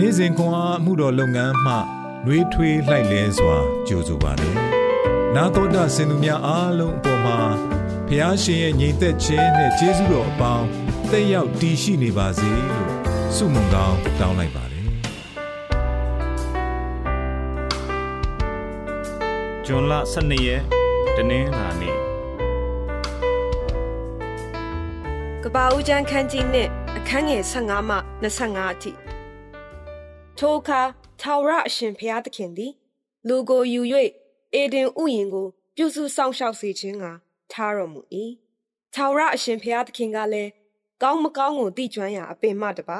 [0.00, 1.74] နေ့စဉ်ခွန်အားမှုတော်လုပ်ငန်းမှ
[2.24, 3.56] နှွေးထွေးလှိုက်လဲစွာ
[3.88, 4.54] ကြိုဆိုပါတယ်။
[5.34, 7.38] နာတော်တာစင်သူများအားလုံးအပေါ်မှာ
[8.08, 10.66] ဖះရှင်ရဲ့ညီသက်ခြင်းနဲ့ကျေးဇူးတော်အပေါင်း
[11.10, 12.90] တက်ရောက်တည်ရှိနေပါစေလို့
[13.36, 14.86] ဆုမွန်ကောင်းတောင်းလိုက်ပါတယ်။
[19.66, 20.62] ဂျွန်လ12ရက်
[21.16, 21.96] တနင်္လာနေ့
[25.44, 28.92] ကပ္ပဦးကျန်းခန်းကြီးနဲ့အခန်းငယ်15မှ25အထိ
[30.40, 30.82] ထိုအခါ
[31.20, 32.72] ထာဝရအရှင်ဘုရားသခင်သည်
[33.28, 33.80] လူကိုယူ၍
[34.54, 35.46] အေဒင်ဥယျင်ကို
[35.76, 37.04] ပြုစုဆောင်ရှောက်စေခြင်းက
[37.52, 38.00] ထားတော်မူ၏
[38.94, 40.50] ထာဝရအရှင်ဘုရားသခင်ကလည်း
[41.02, 42.98] ကောင်းမကောင်းကိုသိကျွမ်းရာအပင်မှတပါ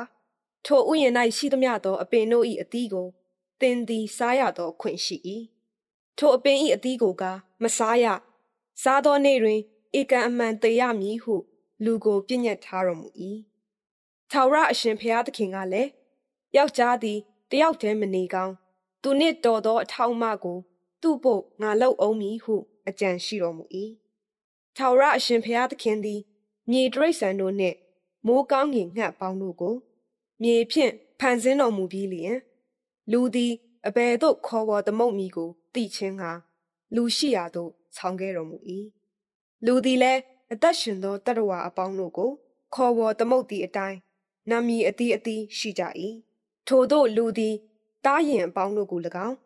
[0.66, 3.08] ထိုဥယျင်၌ရှိသမျှသောအပင်တို့၏အသီးကို
[3.60, 5.16] သင်သည်စားရသောအခွင့်ရှိ၏
[6.18, 7.24] ထိုအပင်၏အသီးကိုက
[7.62, 8.06] မစားရ
[8.82, 9.60] စားသောနေ့တွင်
[9.98, 11.34] ဧကံအမှန်သေရမည်ဟု
[11.84, 13.08] လူကိုပြည့်ညတ်ထားတော်မူ၏
[14.30, 15.90] ထာဝရအရှင်ဘုရားသခင်ကလည်း
[16.56, 17.18] ယောက်ျားသည်
[17.50, 18.54] တယောက်တည်းမနေကောင်း
[19.02, 20.58] သူနှင့်တော်သောအထောက်အမကို
[21.02, 22.54] သူ့ဖို့ငါလောက်အောင်မည်ဟု
[22.88, 23.64] အကြံရှိတော်မူ၏
[24.76, 26.20] ထာဝရအရှင်ဘုရားသခင်သည်
[26.70, 27.76] မြေတရိษံတို့နှင့်
[28.26, 29.74] မိုးကောင်းကင်ငှက်ပေါင်းတို့ကို
[30.42, 32.36] မြေဖြင့်ဖန်ဆင်းတော်မူပြီးလျင်
[33.12, 33.52] လူသည်
[33.86, 36.24] အဘယ်သို့ခေါ်ဝေါ်သမုတ်မီကိုသိချင်းက
[36.94, 38.56] လူရှိရာသို့ဆောင်းခဲ့တော်မူ၏
[39.66, 40.20] လူသည်လည်း
[40.52, 42.30] အသက်ရှင်သောတတဝါအပေါင်းတို့ကို
[42.74, 43.98] ခေါ်ဝေါ်သမုတ်သည့်အတိုင်း
[44.50, 45.82] နာမည်အသီးအသီးရှိကြ၏
[46.68, 47.54] ထို့သောလူသည်
[48.04, 49.36] တားရင်အပေါင်းတို့ကို၎င်း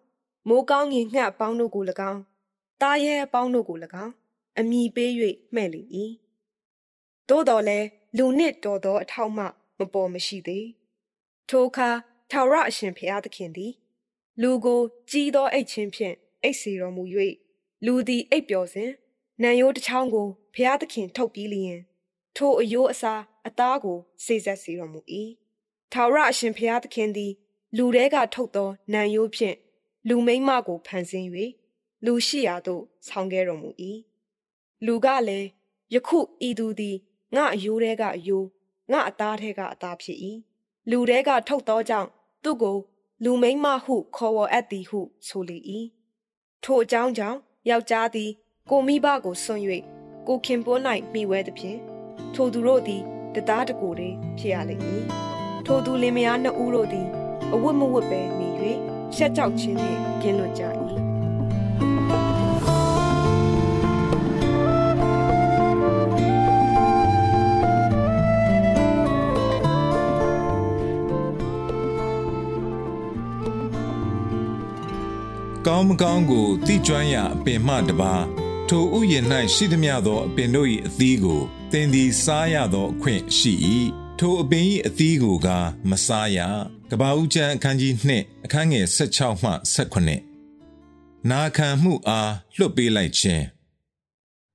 [0.49, 2.21] မိုးကောင်းငင်ငှက်အပေါင်းတို့ကို၎င်း
[2.83, 4.13] တားရဲအပေါင်းတို့ကို၎င်း
[4.59, 5.11] အမိပေး၍
[5.55, 5.83] မှဲ့လေ၏
[7.29, 9.45] သို့တော်လည်းလူနှင့်တော်သောအထောက်မှ
[9.79, 10.67] မပေါ်မရှိသေး
[11.49, 11.91] ထိုအခါ
[12.31, 13.73] ထာဝရအရှင်ဘုရားသခင်သည်
[14.43, 17.03] လူကိုကြီးသောအိတ်ချင်းဖြင့်အိတ်စီတော်မူ၍
[17.87, 18.91] လူသည်အိပ်ပျော်စဉ်
[19.43, 21.79] နံရိုးတစ်ချောင်းကိုဘုရားသခင်ထုတ်ပြီးလျင်
[22.37, 23.15] ထိုအယိုးအစာ
[23.47, 25.01] အသားကိုစေဆက်စီတော်မူ၏
[25.93, 27.33] ထာဝရအရှင်ဘုရားသခင်သည်
[27.77, 29.57] လူတဲကထုတ်သောနံရိုးဖြင့်
[30.09, 31.29] လူမိမ့်မကိုဖန်ဆင်း၍
[32.05, 33.71] လူရှိရာသို့ဆောင်းခဲ့တော်မူ၏
[34.87, 35.49] လူကလည်း
[35.95, 36.97] ယခုဤသူသည်
[37.35, 38.47] ငါအယိုးတဲကအယိုး
[38.91, 40.19] ငါအသားထဲကအသားဖြစ်၏
[40.91, 42.09] လူတဲကထုတ်သောကြောင့်
[42.43, 42.79] သူ့ကို
[43.25, 45.59] လူမိမ့်မဟု ခေါ်ဝေါ်အပ်သည်ဟုဆိုလေ၏
[46.63, 47.39] ထိုအကြောင်းကြောင့်
[47.71, 48.31] ယောက်ျားသည်
[48.71, 49.61] ကိုမိဘကိုဆွံ့၍
[50.27, 50.83] ကိုခင်ပွန်း၌
[51.13, 51.79] မိဝဲသည်ဖြင့်
[52.35, 53.03] ထိုသူတို့သည်
[53.35, 55.32] တသားတကိုယ်တည်းဖြစ်ရလိမ့်မည်
[55.75, 57.09] ထိုသူလင်မယားနှစ်ဦးတို့သည်
[57.55, 58.49] အဝတ်မဝတ်ပဲနေ၍
[59.17, 60.63] ရှက်ကြောက်ခြင်းနှင့်ကင်းလွတ်ကြ၏
[75.67, 78.15] ကောင်းမကောင်းကိုသိကျွမ်းရာအပင်မှတပါ
[78.69, 83.55] ထိုဥယျာဉ်၌ရှိသမျှသောအပင်တို့၏အသီးကိုသင်သည်စားရသောအခွင့်ရှိ၏
[84.25, 85.49] ထိုအပင်၏အသီးကိုက
[85.91, 86.39] မစားရ
[86.91, 89.51] ကဘာဦးကျမ်းအခန်းကြီး2အခန်းငယ်16မှ
[90.37, 93.45] 18နာခံမှုအားလွတ်ပေးလိုက်ခြင်း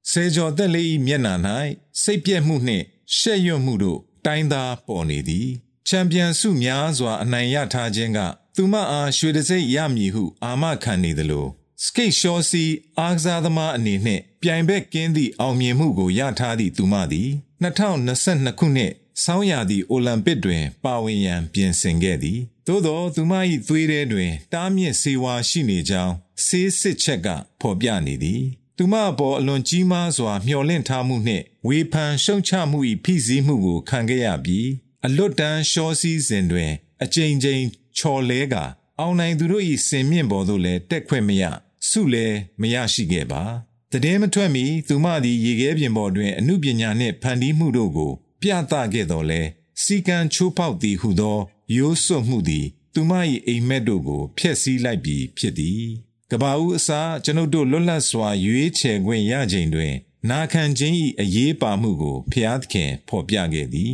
[0.09, 1.33] စေကျော်သက်လေး၏မျက်နှာ၌
[2.01, 2.85] စိတ်ပြည့်မှုနှင့်
[3.17, 5.49] ရှက်ရွံ့မှုတို့တိုင်းသားပေါ်နေသည်
[5.87, 8.19] ချန်ပီယံဆုများစွာအနိုင်ရထားခြင်းက
[8.55, 11.47] သူမအားရွှေတစိမ့်ရမည်ဟု အာမခံနေသလို
[11.83, 12.63] စကိတ်ရှောစီ
[12.99, 17.29] အားကစားသမားအနေနှင့်ပြိုင်ဘက်ကင်းသည့်အောင်မြင်မှုကိုရထားသည့်သူမသည်
[17.63, 23.33] 2022ခုနှစ် ဆောင်းရာသီအိုလံပစ်တွင် ပါဝင်ရန်ပြင်ဆင်ခဲ့သည်သို့သောသူမ၏
[23.67, 26.13] သွေးထဲတွင် တားမြစ်စေဝါရှိနေကြောင်း
[26.45, 27.27] ဆေးစစ်ချက်က
[27.61, 28.43] ဖော်ပြနေသည်
[28.77, 34.67] သူမအပေါ်အလွန်ကြီးမားစွာမျှော်လင့်ထားမှုနှင့်ဝေဖန်ရှုံချမှု၏ဖိစီးမှုကိုခံခဲ့ရပြီး
[35.05, 36.71] အလွတ်တန်းရှောစည်းစဉ်တွင်
[37.03, 37.63] အကြိမ်ကြိမ်
[37.97, 38.55] ချော်လဲက
[38.99, 41.43] အောင်နိုင်သူတို့၏စင်မြင့်ပေါ်သို့လည်းတက်ခွင့်မရ
[41.89, 43.43] ဆုလည်းမရရှိခဲ့ပါ
[43.91, 49.41] တည်င်းမထွက်မီသူမသည်ရေခဲပြင်ပေါ်တွင်အမှုပညာနှင့်ဖန်တီးမှုတို့ကို ပြသခဲ့တော်လဲ
[49.83, 51.37] စီကံချိုးဖောက်သည်ဟုသော
[51.75, 53.11] ရိုးစွတ်မှုသည် သူမ၏
[53.47, 55.83] အိမ်မက်တို့ကိုဖျက်ဆီးလိုက်ပြီးဖြစ်သည်
[56.31, 59.93] ကဘာဦးအစားကျွန်ုပ်တို့လွတ်လပ်စွာရွေးချယ်ခွင့်ရချိန်တွင်
[60.29, 63.93] နာခံခြင်း၏အရေးပါမှုကိုဖျားသခင်ဖော်ပြခဲ့သည်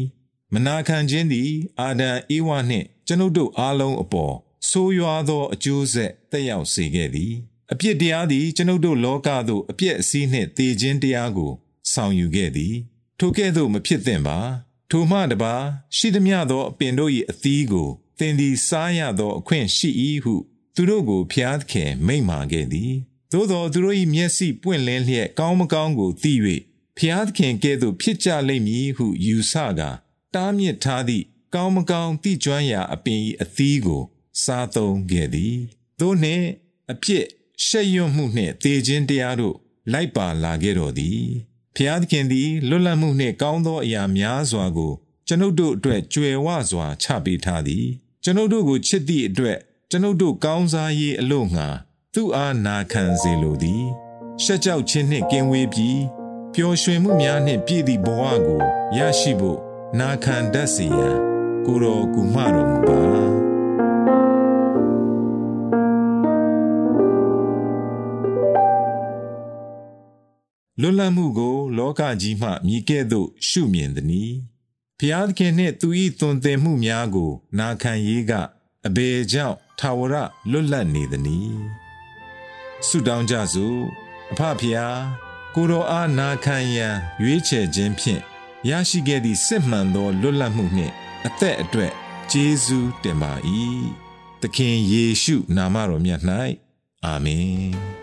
[0.54, 4.36] မနာခံခြင်းသည် အာဒံဧဝနှင့် ကျွန်ုပ်တို့အားလုံးအပေါ်
[4.70, 7.34] ဆိုးရွားသောအကျိုးဆက်တက်ရောက်စေခဲ့သည်
[7.72, 11.52] အပြစ်တရားသည်ကျွန်ုပ်တို့လောကသို့အပြည့်အစည်းနှင့်တည်ခြင်းတရားကို
[11.92, 12.76] ဆောင်ယူခဲ့သည်
[13.20, 14.38] ထိုကဲ့သို့မဖြစ်သင့်ပါ
[14.90, 15.56] ထိုမှတပါ
[15.98, 17.90] ရှိသမျှသောအပင်တို့၏အသီးကို
[18.20, 19.90] သင်သည်စားရသောအခွင့်ရှိ၏
[20.24, 20.36] ဟု
[20.76, 22.94] သူတို့ကိုဖျားခင်မိန့်မာခဲ့သည်
[23.32, 26.34] သို့သောသူတို့၏မျက်စိပွင့်လင်းလျက်ကောင်းမကောင်းကိုသိ၍
[26.98, 29.90] ဖျားခင်ကဲ့သို့ဖြစ်ကြလိမ့်မည်ဟုယူဆကာ
[30.34, 31.26] တားမြစ်ထားသည့်
[31.56, 34.04] ကောင်းမကောင်းသိကျွမ်းရာအပင်၏အသီးကို
[34.44, 35.56] စားသုံးခဲ့သည်
[36.00, 36.46] သို့နှင့်
[36.92, 37.26] အပြစ်
[37.66, 39.56] ရှက်ရွံ့မှုနှင့်တေခြင်းတရားတို့
[39.92, 41.28] လိုက်ပါလာခဲ့တော်သည်
[41.76, 44.94] ဖျားသခင်သည်လွတ်လပ်မှုနှင့်ကောင်းသောအရာများစွာကို
[45.28, 47.86] ကျွန်ုပ်တို့အတွက်ကြွယ်ဝစွာချပေးထားသည်
[48.24, 49.58] ကျွန်ုပ်တို့ကိုချစ်သည့်အတွက်
[49.92, 51.68] ကျွန်ုပ်တို့ကောင်းစားရေးအလို့ငှာ
[52.14, 53.84] သူ့အားနာခံစေလိုသည်
[54.44, 56.02] ရှက်ကြောက်ခြင်းနှင့်ကင်းဝေးပြီး
[56.54, 58.62] ပျော်ရွှင်မှုများနှင့်ပြည့်သည့်ဘဝကို
[58.98, 59.60] ရရှိဖို့
[60.00, 61.18] နာခံတတ်စေရန်
[61.66, 63.33] ကိုတော်ကူမတော်မူပါ
[70.86, 74.34] လွတ်လပ်မှုကို လောကကြီးမှမြည်ကဲ့သို့ ရှုမြင်သည်။
[75.00, 75.88] ဖျားသခင်နှင့်သူ၏
[76.20, 78.32] သွန်သင်မှုများကို နာခံရေးက
[78.88, 80.16] အဘေကြောင့်ထာဝရ
[80.52, 81.58] လွတ်လပ်နေသည်။
[82.88, 83.80] ဆုတောင်းကြစို့
[84.32, 85.00] အဖဖျား
[85.56, 88.22] ကိုတော်အားနာခံရန်ရွေးချယ်ခြင်းဖြင့်
[88.70, 90.94] ရရှိခဲ့သည့်စစ်မှန်သောလွတ်လပ်မှုနှင့်
[91.28, 91.94] အသက်အတွက်
[92.32, 93.34] ကျေးဇူးတင်ပါ၏။
[94.42, 96.22] သခင်ယေရှုနာမတော်မြတ်၌
[97.06, 97.74] အာမင်။